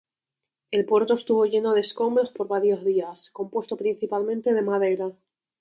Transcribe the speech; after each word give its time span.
El 0.71 0.85
puerto 0.87 1.13
estuvo 1.13 1.45
lleno 1.45 1.75
de 1.75 1.81
escombros 1.81 2.31
por 2.31 2.47
varios 2.47 2.83
días, 2.83 3.29
compuesto 3.29 3.77
principalmente 3.77 4.51
de 4.51 4.63
madera. 4.63 5.11